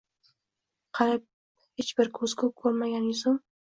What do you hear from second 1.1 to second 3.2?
hech bir ko’zgu ko’rmagan